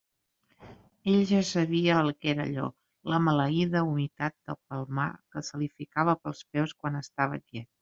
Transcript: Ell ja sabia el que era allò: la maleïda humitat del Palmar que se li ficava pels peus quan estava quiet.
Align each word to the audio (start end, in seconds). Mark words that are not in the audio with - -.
Ell 1.11 1.19
ja 1.31 1.41
sabia 1.49 1.97
el 2.05 2.09
que 2.23 2.31
era 2.33 2.47
allò: 2.51 2.65
la 3.13 3.21
maleïda 3.27 3.85
humitat 3.91 4.37
del 4.49 4.59
Palmar 4.63 5.07
que 5.37 5.47
se 5.51 5.63
li 5.63 5.71
ficava 5.83 6.19
pels 6.25 6.45
peus 6.57 6.77
quan 6.83 7.01
estava 7.05 7.43
quiet. 7.47 7.73